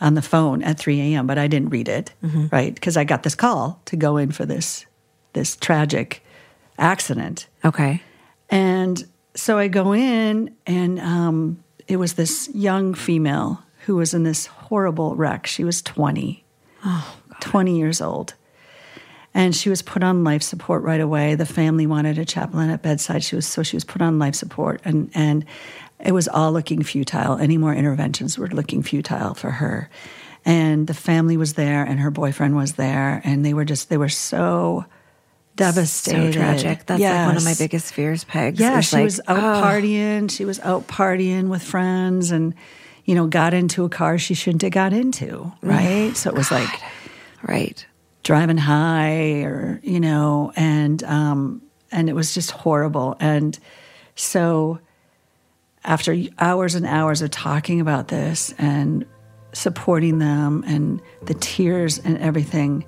[0.00, 2.12] on the phone at 3 a.m., but I didn't read it,
[2.50, 2.74] right?
[2.74, 4.86] Because I got this call to go in for this
[5.32, 6.22] this tragic
[6.78, 7.48] accident.
[7.64, 8.02] Okay.
[8.50, 9.04] And
[9.34, 14.46] so I go in, and um, it was this young female who was in this
[14.46, 15.46] horrible wreck.
[15.46, 16.44] She was 20,
[17.40, 18.34] 20 years old.
[19.36, 21.34] And she was put on life support right away.
[21.34, 23.24] The family wanted a chaplain at bedside.
[23.24, 25.44] She was so she was put on life support, and and
[25.98, 27.36] it was all looking futile.
[27.38, 29.90] Any more interventions were looking futile for her.
[30.44, 33.96] And the family was there, and her boyfriend was there, and they were just they
[33.96, 34.84] were so
[35.56, 36.34] devastated.
[36.34, 36.86] So tragic.
[36.86, 38.60] That's like one of my biggest fears, Pegs.
[38.60, 40.30] Yeah, she like, was out oh, partying.
[40.30, 42.54] She was out partying with friends and,
[43.04, 46.16] you know, got into a car she shouldn't have got into, right?
[46.16, 46.68] so it was like
[47.46, 47.84] Right.
[48.22, 51.62] driving high or, you know, and um
[51.92, 53.16] and it was just horrible.
[53.20, 53.58] And
[54.16, 54.78] so
[55.84, 59.04] after hours and hours of talking about this and
[59.52, 62.84] supporting them and the tears and everything,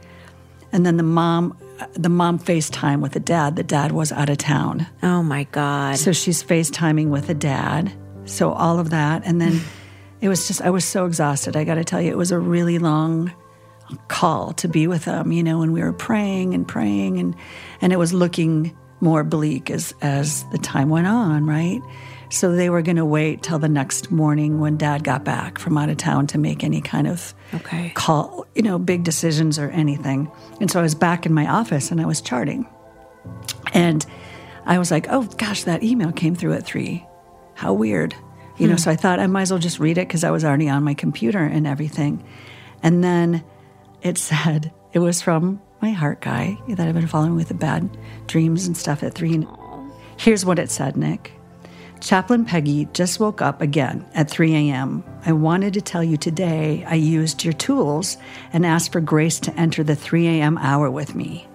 [0.73, 1.57] and then the mom
[1.93, 3.55] the mom FaceTime with the dad.
[3.57, 4.87] The dad was out of town.
[5.03, 5.99] Oh my God.
[5.99, 7.93] So she's FaceTiming with a dad.
[8.25, 9.23] So all of that.
[9.27, 9.61] And then
[10.21, 11.57] it was just, I was so exhausted.
[11.57, 13.33] I got to tell you, it was a really long
[14.09, 17.37] call to be with them, you know, and we were praying and praying and,
[17.81, 21.81] and it was looking more bleak as, as the time went on, right?
[22.29, 25.79] So they were going to wait till the next morning when dad got back from
[25.79, 27.93] out of town to make any kind of Okay.
[27.95, 30.29] call, you know, big decisions or anything.
[30.61, 32.67] And so I was back in my office and I was charting.
[33.73, 34.05] And
[34.65, 37.07] I was like, oh gosh, that email came through at three.
[37.55, 38.17] How weird.
[38.59, 38.79] You know, hmm.
[38.79, 40.83] so I thought I might as well just read it because I was already on
[40.83, 42.25] my computer and everything.
[42.83, 43.45] And then
[44.03, 47.97] it said, it was from my heart guy that I've been following with the bad
[48.27, 49.35] dreams and stuff at three.
[49.35, 49.47] And
[50.16, 51.33] here's what it said, Nick.
[52.01, 55.03] Chaplain Peggy just woke up again at 3 a.m.
[55.25, 58.16] I wanted to tell you today I used your tools
[58.53, 60.59] and asked for grace to enter the 3 a.m.
[60.59, 61.49] hour with me.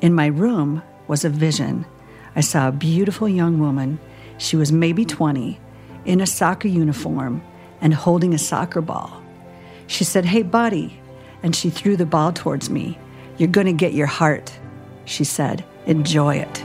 [0.00, 1.86] In my room was a vision.
[2.34, 4.00] I saw a beautiful young woman.
[4.38, 5.60] She was maybe 20,
[6.04, 7.42] in a soccer uniform
[7.80, 9.22] and holding a soccer ball.
[9.86, 11.00] She said, Hey, buddy.
[11.42, 12.98] And she threw the ball towards me.
[13.38, 14.52] You're going to get your heart,
[15.06, 15.64] she said.
[15.86, 16.64] Enjoy it.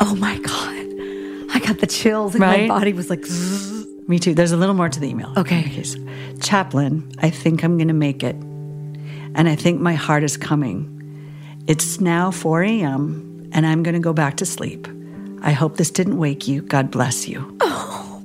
[0.00, 1.54] Oh my God.
[1.54, 2.34] I got the chills.
[2.34, 2.68] and Right?
[2.68, 3.86] My body was like, zzz.
[4.08, 4.34] Me too.
[4.34, 5.32] There's a little more to the email.
[5.36, 5.82] Okay.
[6.40, 8.36] Chaplain, I think I'm going to make it.
[9.34, 10.92] And I think my heart is coming.
[11.66, 14.86] It's now 4 a.m., and I'm going to go back to sleep.
[15.42, 16.62] I hope this didn't wake you.
[16.62, 17.56] God bless you.
[17.60, 18.22] Oh,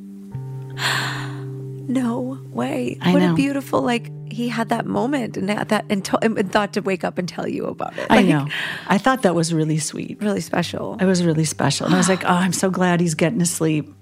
[1.88, 2.98] no way.
[3.02, 3.34] I what know.
[3.34, 7.04] a beautiful, like, he had that moment and that and, to, and thought to wake
[7.04, 8.08] up and tell you about it.
[8.10, 8.48] I know.
[8.88, 10.22] I thought that was really sweet.
[10.22, 10.98] Really special.
[11.00, 11.86] It was really special.
[11.86, 13.94] And I was like, oh, I'm so glad he's getting to sleep.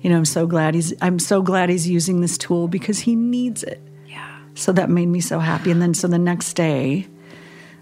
[0.00, 3.14] You know, I'm so glad he's I'm so glad he's using this tool because he
[3.14, 3.80] needs it.
[4.08, 4.38] Yeah.
[4.54, 5.70] So that made me so happy.
[5.70, 7.06] And then so the next day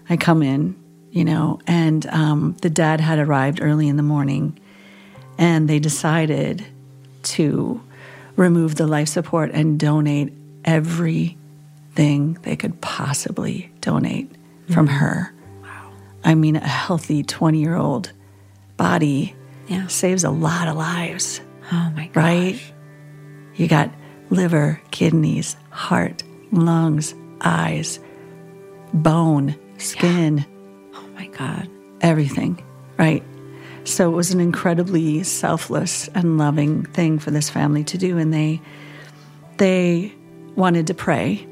[0.09, 0.75] I come in,
[1.09, 4.59] you know, and um, the dad had arrived early in the morning
[5.37, 6.65] and they decided
[7.23, 7.81] to
[8.35, 10.33] remove the life support and donate
[10.65, 14.31] everything they could possibly donate
[14.71, 14.97] from mm-hmm.
[14.97, 15.33] her.
[15.61, 15.91] Wow.
[16.23, 18.11] I mean, a healthy 20 year old
[18.77, 19.35] body
[19.67, 19.87] Yeah.
[19.87, 21.41] saves a lot of lives
[21.71, 22.15] Oh my God.
[22.21, 22.61] right?
[23.55, 23.91] You got
[24.29, 27.99] liver, kidneys, heart, lungs, eyes,
[28.93, 30.45] bone, skin,
[30.93, 31.69] Oh my God.
[32.01, 32.63] everything,
[32.97, 33.23] right?
[33.83, 38.33] So it was an incredibly selfless and loving thing for this family to do, and
[38.33, 38.61] they
[39.57, 40.13] they
[40.55, 41.47] wanted to pray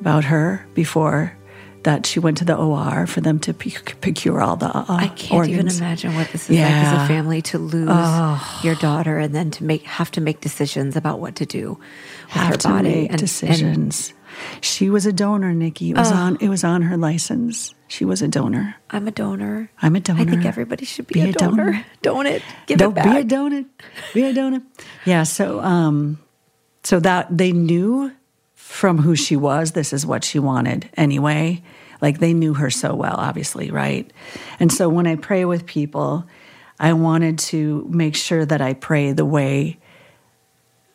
[0.00, 1.32] about her before
[1.84, 5.48] that she went to the OR for them to procure all the uh, I can't
[5.48, 7.88] even imagine what this is like as a family to lose
[8.64, 11.78] your daughter and then to make have to make decisions about what to do
[12.26, 14.12] with have her to body make and- and- decisions.
[14.60, 15.90] She was a donor, Nikki.
[15.90, 16.36] It was on.
[16.40, 17.74] It was on her license.
[17.88, 18.76] She was a donor.
[18.90, 19.70] I'm a donor.
[19.80, 20.20] I'm a donor.
[20.20, 21.84] I think everybody should be, Be a, a donor.
[22.02, 22.28] donor.
[22.30, 22.42] It?
[22.66, 23.04] Give Don't it back.
[23.04, 23.66] be a donut.
[24.12, 24.62] Be a donut.
[25.06, 25.22] Yeah.
[25.22, 26.18] So, um,
[26.84, 28.12] so that they knew
[28.54, 31.62] from who she was, this is what she wanted anyway.
[32.02, 34.10] Like they knew her so well, obviously, right?
[34.60, 36.26] And so when I pray with people,
[36.78, 39.78] I wanted to make sure that I pray the way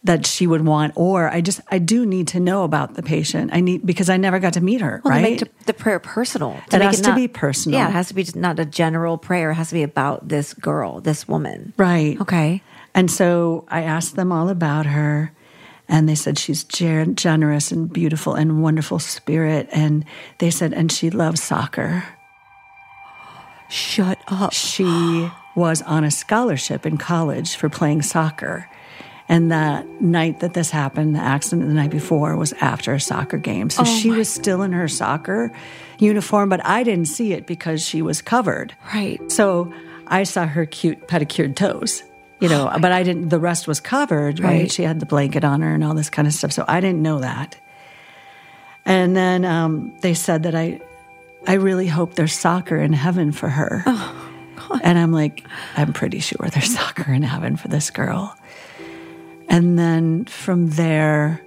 [0.06, 3.52] that she would want, or I just I do need to know about the patient.
[3.54, 5.40] I need because I never got to meet her, Well, to right?
[5.42, 6.58] make the- prayer personal.
[6.68, 7.80] It make has to be personal.
[7.80, 9.52] Yeah, it has to be not a general prayer.
[9.52, 11.74] It has to be about this girl, this woman.
[11.78, 12.20] Right.
[12.20, 12.62] Okay.
[12.94, 15.32] And so I asked them all about her,
[15.88, 19.68] and they said she's ger- generous and beautiful and wonderful spirit.
[19.72, 20.04] And
[20.40, 22.04] they said, and she loves soccer.
[23.70, 24.54] Shut up.
[24.54, 28.70] She was on a scholarship in college for playing soccer.
[29.34, 33.40] And that night that this happened, the accident the night before was after a soccer
[33.40, 33.72] game.
[33.72, 35.52] So she was still in her soccer
[35.98, 38.76] uniform, but I didn't see it because she was covered.
[38.94, 39.20] Right.
[39.32, 39.74] So
[40.06, 42.04] I saw her cute pedicured toes,
[42.40, 44.50] you know, but I didn't, the rest was covered, right?
[44.50, 44.72] Right.
[44.72, 46.52] She had the blanket on her and all this kind of stuff.
[46.52, 47.60] So I didn't know that.
[48.86, 50.80] And then um, they said that I,
[51.48, 53.82] I really hope there's soccer in heaven for her.
[53.88, 55.44] Oh, and I'm like,
[55.76, 58.38] I'm pretty sure there's soccer in heaven for this girl.
[59.54, 61.40] And then from there,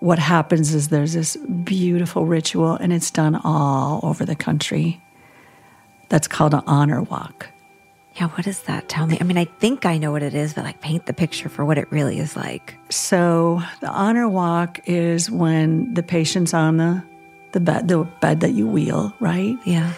[0.00, 5.00] what happens is there's this beautiful ritual, and it's done all over the country.
[6.08, 7.46] That's called an honor walk.
[8.16, 8.88] Yeah, what is that?
[8.88, 9.16] Tell me.
[9.20, 11.64] I mean, I think I know what it is, but like paint the picture for
[11.64, 12.74] what it really is like.
[12.90, 17.04] So the honor walk is when the patient's on the
[17.52, 19.56] the bed, the bed that you wheel, right?
[19.64, 19.92] Yeah.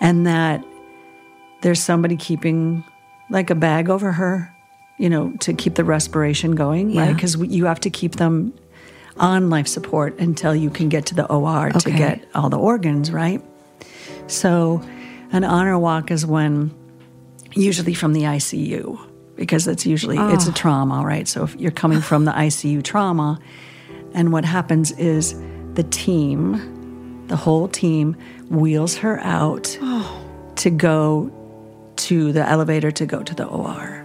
[0.00, 0.64] And that
[1.60, 2.82] there's somebody keeping
[3.28, 4.54] like a bag over her,
[4.98, 7.14] you know, to keep the respiration going, right?
[7.14, 8.52] Because you have to keep them
[9.16, 13.10] on life support until you can get to the OR to get all the organs,
[13.10, 13.42] right?
[14.26, 14.82] So
[15.32, 16.74] an honor walk is when
[17.52, 18.98] usually from the ICU
[19.36, 20.54] because that's usually it's a ah.
[20.54, 21.26] trauma, right?
[21.28, 23.40] So if you're coming from the ICU trauma
[24.12, 25.40] and what happens is
[25.74, 28.16] the team, the whole team
[28.50, 30.26] wheels her out oh.
[30.56, 31.30] to go
[31.96, 33.97] to the elevator to go to the OR.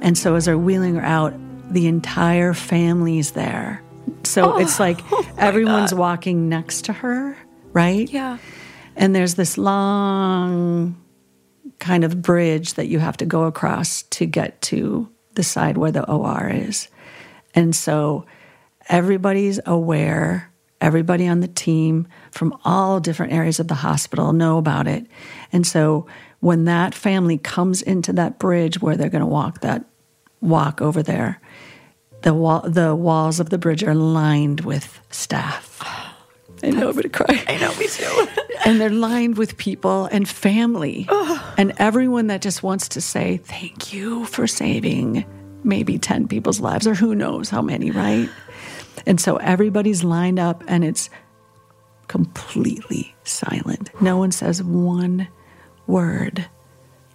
[0.00, 1.34] And so as they're wheeling her out,
[1.70, 3.82] the entire family's there.
[4.22, 7.36] So oh, it's like oh everyone's walking next to her,
[7.72, 8.10] right?
[8.10, 8.38] Yeah.
[8.94, 11.00] And there's this long
[11.78, 15.92] kind of bridge that you have to go across to get to the side where
[15.92, 16.88] the OR is.
[17.54, 18.26] And so
[18.88, 20.50] everybody's aware,
[20.80, 25.06] everybody on the team from all different areas of the hospital know about it.
[25.52, 26.06] And so
[26.40, 29.84] when that family comes into that bridge where they're going to walk that
[30.40, 31.40] walk over there,
[32.22, 35.80] the wall, the walls of the bridge are lined with staff.
[36.62, 37.44] I know I'm to cry.
[37.46, 38.26] I know, me too.
[38.64, 41.06] and they're lined with people and family
[41.58, 45.24] and everyone that just wants to say thank you for saving
[45.64, 48.28] maybe 10 people's lives or who knows how many, right?
[49.04, 51.10] And so everybody's lined up and it's
[52.08, 53.90] completely silent.
[54.00, 55.28] No one says one
[55.86, 56.46] word,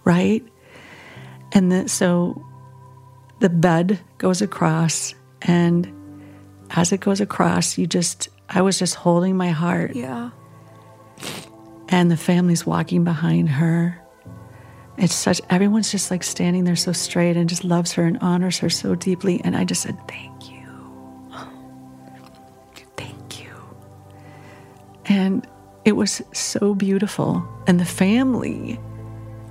[0.04, 0.44] right?
[1.52, 2.44] And the, so
[3.40, 5.90] the bed goes across and
[6.70, 10.30] as it goes across, you just, I was just holding my heart Yeah.
[11.88, 13.98] and the family's walking behind her.
[14.98, 18.58] It's such, everyone's just like standing there so straight and just loves her and honors
[18.58, 19.40] her so deeply.
[19.42, 20.28] And I just said, Thank.
[20.30, 20.31] Thank
[25.06, 25.46] And
[25.84, 27.46] it was so beautiful.
[27.66, 28.78] And the family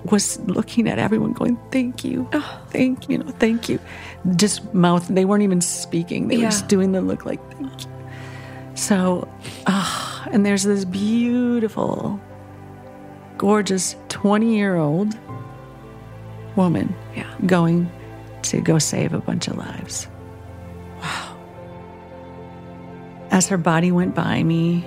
[0.05, 2.27] was looking at everyone going, Thank you.
[2.33, 3.21] Oh, Thank you.
[3.23, 3.79] Thank you.
[4.35, 6.27] Just mouth, they weren't even speaking.
[6.27, 7.91] They were just doing the look like, Thank you.
[8.75, 9.27] So,
[9.67, 12.19] ah, and there's this beautiful,
[13.37, 15.17] gorgeous 20 year old
[16.55, 17.31] woman Yeah.
[17.45, 17.91] going
[18.43, 20.07] to go save a bunch of lives.
[21.01, 21.37] Wow.
[23.29, 24.85] As her body went by me,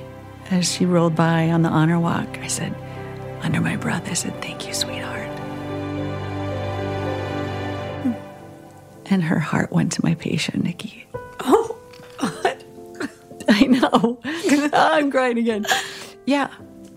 [0.51, 2.75] as she rolled by on the honor walk, I said,
[3.43, 5.29] under my breath, I said, Thank you, sweetheart.
[9.07, 11.07] And her heart went to my patient, Nikki.
[11.41, 11.77] Oh,
[12.19, 12.65] God.
[13.49, 14.19] I know.
[14.23, 14.71] know.
[14.73, 15.67] I'm crying again.
[16.27, 16.49] Yeah.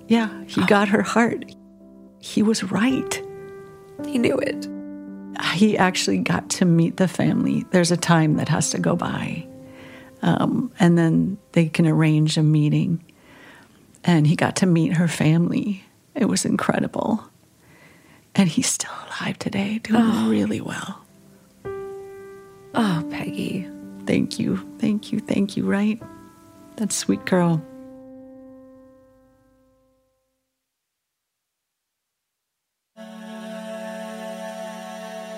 [0.07, 0.43] Yeah.
[0.45, 1.53] He got her heart.
[2.19, 3.21] He was right.
[4.05, 4.67] He knew it.
[5.53, 7.65] He actually got to meet the family.
[7.71, 9.45] There's a time that has to go by.
[10.21, 13.03] Um, and then they can arrange a meeting.
[14.07, 15.83] And he got to meet her family.
[16.15, 17.25] It was incredible.
[18.33, 20.29] And he's still alive today, doing oh.
[20.29, 21.01] really well.
[22.73, 23.67] Oh, Peggy.
[24.05, 24.65] Thank you.
[24.79, 25.19] Thank you.
[25.19, 26.01] Thank you, right?
[26.77, 27.61] That sweet girl.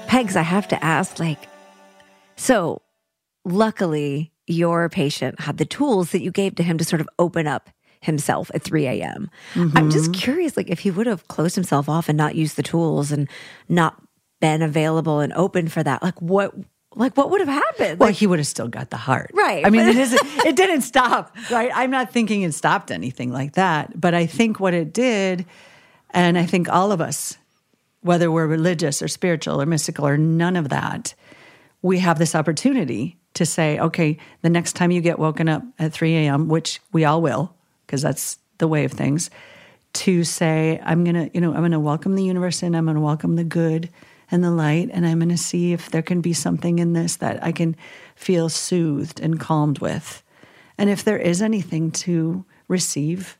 [0.08, 1.48] Pegs, I have to ask, like,
[2.36, 2.84] so
[3.46, 7.48] luckily your patient had the tools that you gave to him to sort of open
[7.48, 9.30] up himself at 3 a.m.
[9.56, 10.20] I'm just mm-hmm.
[10.20, 13.30] curious, like, if he would have closed himself off and not used the tools and
[13.68, 14.02] not
[14.40, 16.54] been available and open for that, like, what,
[16.96, 18.00] like, what would have happened?
[18.00, 19.32] Well, Like, he would have still got the heart.
[19.34, 21.72] Right, I mean, it isn't it didn't stop, right?
[21.74, 24.00] I'm not thinking it stopped anything like that.
[24.00, 25.46] But I think what it did,
[26.12, 27.38] and I think all of us,
[28.02, 31.14] whether we're religious or spiritual or mystical or none of that,
[31.82, 35.94] we have this opportunity to say, okay, the next time you get woken up at
[35.94, 37.56] 3 a.m., which we all will,
[37.90, 39.32] because that's the way of things,
[39.94, 43.36] to say, I'm gonna, you know, I'm gonna welcome the universe in, I'm gonna welcome
[43.36, 43.90] the good
[44.30, 47.44] and the light, and I'm gonna see if there can be something in this that
[47.44, 47.76] I can
[48.16, 50.22] feel soothed and calmed with.
[50.78, 53.40] And if there is anything to receive,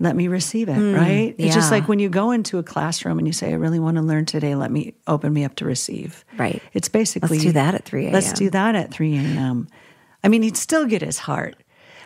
[0.00, 1.36] let me receive it, hmm, right?
[1.38, 3.98] It's just like when you go into a classroom and you say, I really want
[3.98, 6.24] to learn today, let me open me up to receive.
[6.36, 6.60] Right.
[6.72, 8.12] It's basically Let's do that at 3 a.m.
[8.12, 9.68] Let's do that at 3 a.m.
[10.24, 11.56] I mean, he'd still get his heart.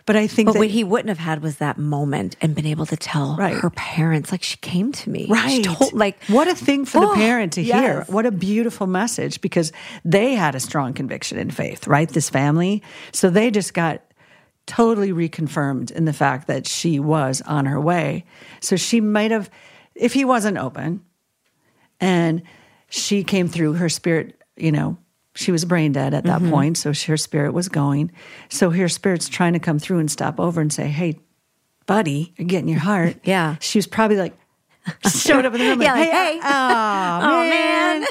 [0.06, 2.66] But I think but that what he wouldn't have had was that moment and been
[2.66, 3.54] able to tell Right.
[3.54, 5.26] her parents, like, she came to me.
[5.26, 5.64] She Right.
[5.64, 8.04] told- like, what a thing for Oh, the parent to hear.
[8.08, 9.72] What a beautiful message because
[10.04, 12.08] they had a strong conviction in faith, right?
[12.08, 12.82] This family.
[13.12, 14.00] So they just got
[14.66, 18.24] totally reconfirmed in the fact that she was on her way.
[18.60, 19.50] So she might have,
[19.94, 21.00] if he wasn't open
[22.00, 22.42] and
[22.88, 24.96] she came through, her spirit, you know,
[25.40, 26.50] she was brain dead at that Mm-hmm.
[26.50, 26.78] point.
[26.78, 28.12] So her spirit was going.
[28.50, 31.18] So her spirit's trying to come through and stop over and say, hey,
[31.86, 33.16] buddy, you're getting your heart.
[33.24, 33.56] Yeah.
[33.60, 34.36] She was probably like,
[35.06, 36.40] showed up in the room like, Yeah, like, hey, hey.
[36.42, 38.00] oh, Oh, man.
[38.00, 38.08] man.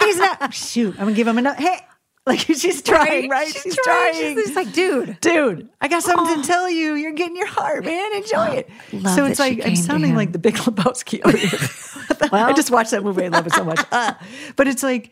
[0.00, 1.78] He's not, shoot, I'm to give him another, hey.
[2.26, 3.48] Like she's trying, right?
[3.48, 4.12] She's, trying.
[4.36, 5.18] She's like, dude.
[5.22, 6.92] Dude, I got something to tell you.
[6.92, 8.12] You're getting your heart, man.
[8.14, 8.70] Enjoy it.
[8.92, 12.28] Love so it's like I'm sounding like the Big Lebowski here.
[12.30, 13.24] I just watched that movie.
[13.24, 13.80] I love it so much.
[13.90, 14.12] Uh,
[14.56, 15.10] but it's like,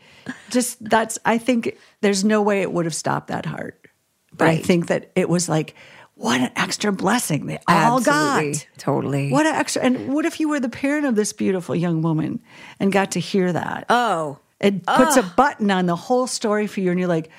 [0.51, 1.19] just that's.
[1.25, 3.87] I think there's no way it would have stopped that heart.
[4.33, 5.75] But I think that it was like,
[6.15, 8.53] what an extra blessing they all Absolutely.
[8.53, 8.67] got.
[8.79, 9.31] Totally.
[9.31, 9.83] What an extra.
[9.83, 12.41] And what if you were the parent of this beautiful young woman
[12.81, 13.87] and got to hear that?
[13.89, 14.39] Oh.
[14.61, 17.31] it puts a button on the whole story for you, and you're like,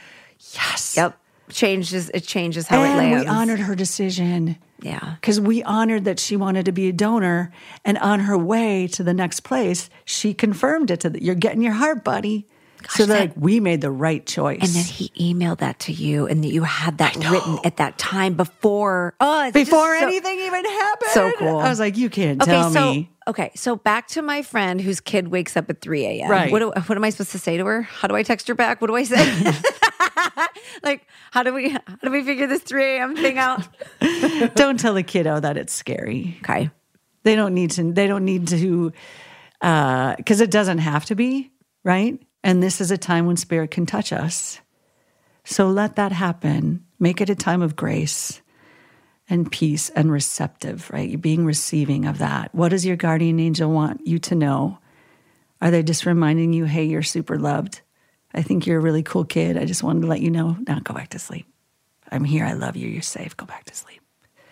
[0.53, 0.95] yes.
[0.95, 1.17] Yep.
[1.49, 3.23] Changes it changes how it lands.
[3.23, 4.57] we honored her decision.
[4.81, 5.15] Yeah.
[5.19, 7.51] Because we honored that she wanted to be a donor.
[7.85, 11.61] And on her way to the next place, she confirmed it to the, you're getting
[11.61, 12.47] your heart, buddy.
[12.89, 14.59] So that- like we made the right choice.
[14.61, 17.97] and then he emailed that to you and that you had that written at that
[17.97, 21.11] time before oh before so- anything even happened.
[21.11, 21.57] So cool.
[21.59, 23.09] I was like, you can't Okay, tell so me.
[23.27, 26.29] okay, so back to my friend whose kid wakes up at three a.m.
[26.31, 26.51] Right.
[26.51, 27.81] What do, what am I supposed to say to her?
[27.83, 28.81] How do I text her back?
[28.81, 29.53] What do I say?
[30.83, 33.15] like how do we how do we figure this three a.m.
[33.15, 33.67] thing out?
[34.55, 36.37] Don't tell the kiddo that it's scary.
[36.43, 36.69] Okay,
[37.23, 37.91] They don't need to.
[37.91, 38.91] They don't need to,
[39.61, 41.51] uh, because it doesn't have to be
[41.83, 42.19] right.
[42.43, 44.59] And this is a time when spirit can touch us.
[45.43, 46.85] So let that happen.
[46.99, 48.41] Make it a time of grace
[49.29, 50.89] and peace and receptive.
[50.91, 52.53] Right, you're being receiving of that.
[52.53, 54.79] What does your guardian angel want you to know?
[55.61, 57.81] Are they just reminding you, "Hey, you're super loved.
[58.33, 59.57] I think you're a really cool kid.
[59.57, 60.57] I just wanted to let you know.
[60.67, 61.47] Now go back to sleep.
[62.11, 62.45] I'm here.
[62.45, 62.87] I love you.
[62.87, 63.35] You're safe.
[63.35, 64.01] Go back to sleep."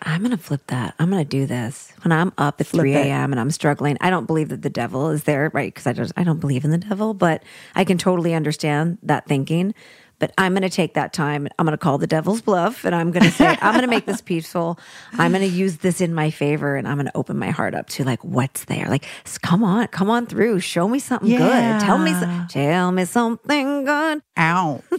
[0.06, 0.94] I'm gonna flip that.
[1.00, 3.32] I'm gonna do this when I'm up at Flip three a.m.
[3.32, 3.98] and I'm struggling.
[4.00, 5.74] I don't believe that the devil is there, right?
[5.74, 7.42] Because I just I don't believe in the devil, but
[7.74, 9.74] I can totally understand that thinking.
[10.18, 11.46] But I'm going to take that time.
[11.58, 13.86] I'm going to call the devil's bluff, and I'm going to say I'm going to
[13.90, 14.78] make this peaceful.
[15.12, 17.74] I'm going to use this in my favor, and I'm going to open my heart
[17.74, 18.88] up to like what's there.
[18.88, 19.04] Like,
[19.42, 20.60] come on, come on through.
[20.60, 21.80] Show me something good.
[21.82, 24.22] Tell me, so- tell me something good.
[24.38, 24.82] Ow.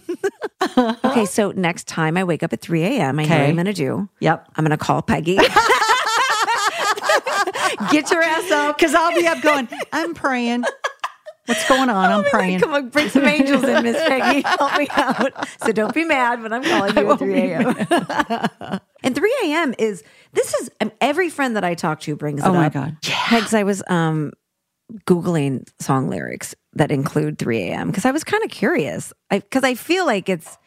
[1.04, 3.66] Okay, so next time I wake up at 3 a.m., I know what I'm going
[3.68, 4.10] to do.
[4.20, 4.48] Yep.
[4.56, 5.36] I'm going to call Peggy.
[7.92, 8.78] Get your ass up.
[8.78, 10.64] Because I'll be up going, I'm praying.
[11.48, 12.12] What's going on?
[12.12, 12.60] I'm praying.
[12.60, 14.42] Come on, bring some angels in, Miss Peggy.
[14.46, 15.48] Help me out.
[15.66, 18.80] So don't be mad when I'm calling you at 3 a.m.
[19.04, 19.74] and 3 a.m.
[19.80, 22.74] is this is um, every friend that I talk to brings it Oh my up.
[22.74, 22.98] God.
[23.02, 24.34] Pegs, I was um
[25.06, 27.88] googling song lyrics that include 3 a.m.
[27.88, 29.12] because I was kind of curious.
[29.32, 30.58] I because I feel like it's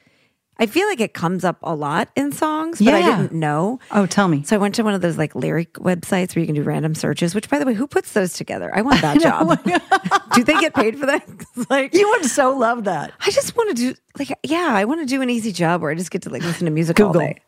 [0.60, 3.80] I feel like it comes up a lot in songs, but I didn't know.
[3.90, 4.42] Oh, tell me.
[4.44, 6.94] So I went to one of those like lyric websites where you can do random
[6.94, 7.34] searches.
[7.34, 8.70] Which, by the way, who puts those together?
[8.74, 9.58] I want that job.
[10.34, 11.26] do they get paid for that?
[11.70, 13.12] like, You would so love that.
[13.20, 15.90] I just want to do like yeah, I want to do an easy job where
[15.90, 17.38] I just get to like listen to music all day.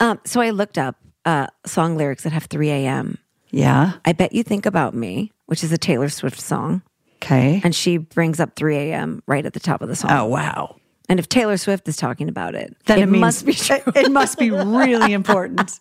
[0.00, 3.18] um, so I looked up uh, song lyrics that have 3 a.m.
[3.50, 3.92] Yeah.
[4.04, 6.82] I bet you think about me, which is a Taylor Swift song,
[7.22, 7.60] Okay.
[7.62, 9.22] and she brings up 3 a.m.
[9.26, 10.10] right at the top of the song.
[10.10, 10.74] Oh, wow.
[11.08, 13.80] And if Taylor Swift is talking about it, Then it, it, means, must be true.
[13.94, 15.78] It, must be really important.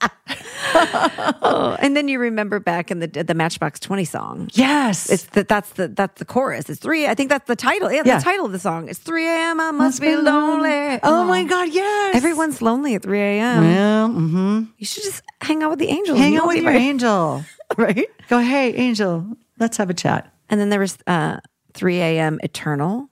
[0.74, 4.50] Oh, and then you remember back in the the Matchbox Twenty song.
[4.54, 5.10] yes.
[5.10, 6.70] It's the, that's the that's the chorus.
[6.70, 7.08] It's three.
[7.08, 7.92] I think that's the title.
[7.92, 8.18] Yeah, Yeah.
[8.18, 8.90] the title of the song.
[8.90, 9.60] It's three a.m.
[9.60, 11.00] I must, be lonely.
[11.04, 12.16] Oh my God, yes.
[12.16, 13.64] Everyone's lonely at three a.m.
[13.64, 14.64] Yeah, mm-hmm.
[14.78, 16.16] You should just hang out with the angel.
[16.16, 17.44] Hang out with your right- angel.
[17.78, 18.08] right?
[18.28, 19.26] Go, hey, angel,
[19.60, 20.34] let's have a chat.
[20.50, 21.38] And then there was uh,
[21.74, 22.40] 3 a.m.
[22.44, 23.10] Eternal,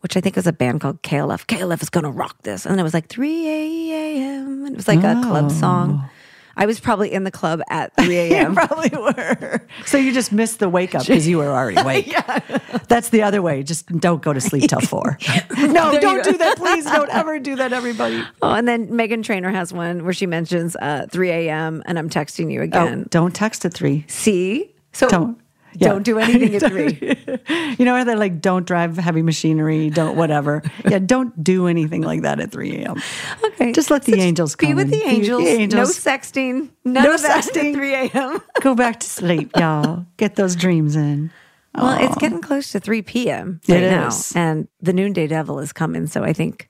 [0.00, 1.46] which I think was a band called KLF.
[1.46, 2.66] KLF is going to rock this.
[2.66, 4.64] And it was like 3 a.m.
[4.66, 6.08] And it was like a club song.
[6.56, 8.54] I was probably in the club at 3 a.m.
[8.56, 9.62] Probably were.
[9.86, 12.06] So you just missed the wake up because you were already awake.
[12.10, 12.40] yeah.
[12.88, 13.62] That's the other way.
[13.62, 15.16] Just don't go to sleep till four.
[15.56, 16.56] no, There don't do that.
[16.58, 18.22] Please don't ever do that, everybody.
[18.42, 21.82] Oh, and then Meghan Trainor has one where she mentions uh, 3 a.m.
[21.86, 23.06] and I'm texting you Oh, again.
[23.10, 24.04] don't text at three.
[24.08, 24.74] See?
[24.92, 25.38] So Don't.
[25.78, 26.62] Don't, do anything at
[27.46, 27.76] 3.
[27.78, 30.62] You know, they're like, don't drive heavy machinery, don't whatever.
[30.88, 33.02] Yeah, don't do anything like that at 3 a.m.
[33.44, 33.72] Okay.
[33.72, 36.04] Just let the angels Be come with the be with the angels.
[36.04, 36.70] No sexting.
[36.84, 37.70] No sexting.
[37.70, 38.40] at 3 a.m.
[38.62, 40.06] Go back to sleep, y'all.
[40.16, 41.30] Get those dreams in.
[41.74, 43.60] Well, it's getting close to 3 p.m.
[43.68, 44.08] It right now.
[44.08, 44.34] is.
[44.34, 46.06] And the noonday devil is coming.
[46.08, 46.68] So I think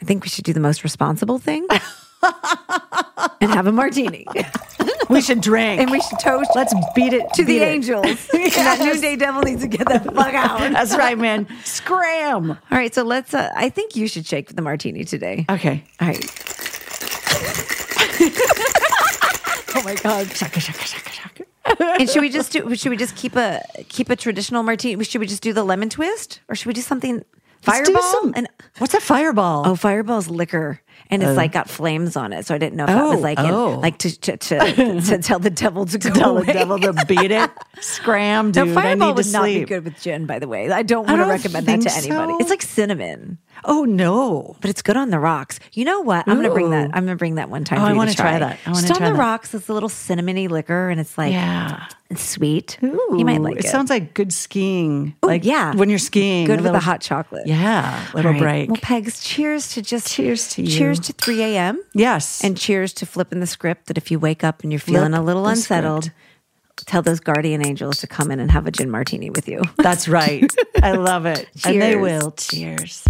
[0.00, 1.66] I think we should do the most responsible thing
[3.40, 4.26] and have a martini.
[5.08, 5.80] We should drink.
[5.80, 7.62] and we should toast Let's beat it to the it.
[7.62, 8.06] angels.
[8.34, 10.58] And that noonday devil needs to get the fuck out.
[10.72, 11.46] That's right, man.
[11.64, 12.50] Scram.
[12.50, 15.44] All right, so let's uh, I think you should shake the martini today.
[15.48, 15.84] Okay.
[16.00, 16.24] All right.
[19.74, 20.26] Oh my God.
[20.34, 21.44] Shaka, shaka, shaka, shaka.
[22.00, 25.02] And should we just do should we just keep a keep a traditional martini?
[25.04, 27.24] Should we just do the lemon twist or should we do something
[27.62, 28.02] fireball?
[28.02, 28.48] some- and
[28.78, 29.62] What's a fireball?
[29.66, 31.34] Oh, Fireball's liquor, and it's oh.
[31.34, 32.44] like got flames on it.
[32.44, 33.78] So I didn't know if that was Oh, like in, oh.
[33.80, 37.30] like to to, to to tell the devil to go Tell the devil to beat
[37.30, 37.50] it.
[37.80, 38.66] Scram, dude.
[38.66, 40.26] No, I Fireball need to would not be good with gin.
[40.26, 42.32] By the way, I don't want to don't recommend that to anybody.
[42.32, 42.38] so.
[42.40, 44.56] It's like cinnamon, Oh no.
[44.60, 45.58] but it's good on the rocks.
[45.72, 46.26] You know what?
[46.28, 46.90] I'm gonna bring that.
[46.94, 47.80] I'm gonna bring that one time.
[47.80, 48.58] Oh, I wanna to try that.
[48.66, 49.18] I Just on the that.
[49.18, 49.54] rocks.
[49.54, 51.86] It's a little cinnamony liquor, and it's like Yeah.
[52.10, 52.78] it's sweet.
[52.82, 53.64] you might like it.
[53.64, 53.68] it.
[53.68, 55.14] sounds like good skiing.
[55.24, 56.46] Ooh, like yeah, when you're skiing.
[56.46, 57.46] good a with little- the hot chocolate.
[57.46, 58.40] Yeah, little right.
[58.40, 58.70] break.
[58.70, 60.68] Well, Pegs, cheers to just Cheers to you.
[60.68, 61.82] Cheers to 3 a.m.
[61.94, 62.42] yes.
[62.44, 65.20] And cheers to flipping the script that if you wake up and you're feeling Flip
[65.20, 66.86] a little unsettled, script.
[66.86, 69.62] tell those guardian angels to come in and have a gin martini with you.
[69.78, 70.50] that's right.
[70.82, 71.48] I love it.
[71.64, 72.32] And they will.
[72.32, 73.04] Cheers.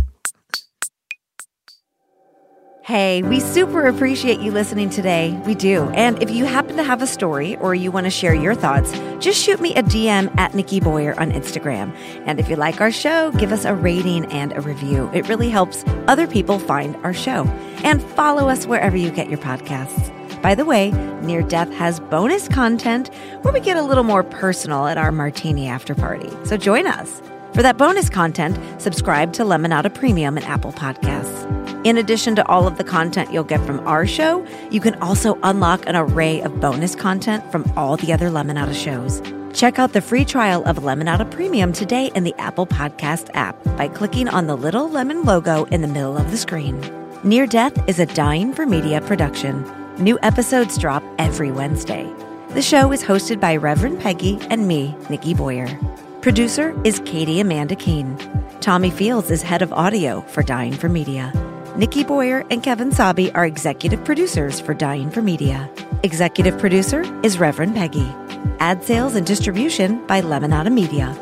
[2.87, 5.37] Hey, we super appreciate you listening today.
[5.45, 5.91] We do.
[5.91, 8.93] And if you happen to have a story or you want to share your thoughts,
[9.19, 11.93] just shoot me a DM at Nikki Boyer on Instagram.
[12.27, 15.11] And if you like our show, give us a rating and a review.
[15.13, 17.43] It really helps other people find our show.
[17.83, 20.13] And follow us wherever you get your podcasts.
[20.41, 23.13] By the way, Near Death has bonus content
[23.43, 26.31] where we get a little more personal at our martini after party.
[26.45, 27.21] So join us.
[27.57, 31.87] For that bonus content, subscribe to Lemonada Premium and Apple Podcasts.
[31.87, 35.39] In addition to all of the content you'll get from our show, you can also
[35.43, 39.23] unlock an array of bonus content from all the other Lemonada shows.
[39.59, 43.89] Check out the free trial of Lemonada Premium today in the Apple Podcast app by
[43.89, 46.79] clicking on the little lemon logo in the middle of the screen.
[47.25, 49.65] Near Death is a Dying for Media production.
[49.97, 52.07] New episodes drop every Wednesday.
[52.51, 55.81] The show is hosted by Reverend Peggy and me, Nikki Boyer.
[56.27, 58.19] Producer is Katie Amanda Keene.
[58.61, 61.33] Tommy Fields is head of audio for Dying for Media.
[61.77, 65.71] Nikki Boyer and Kevin Sabi are executive producers for Dying for Media.
[66.03, 68.13] Executive producer is Reverend Peggy.
[68.59, 71.17] Ad sales and distribution by Lemonada Media.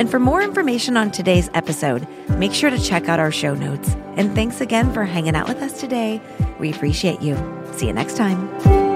[0.00, 3.94] And for more information on today's episode, make sure to check out our show notes.
[4.16, 6.20] And thanks again for hanging out with us today.
[6.58, 7.36] We appreciate you.
[7.74, 8.87] See you next time.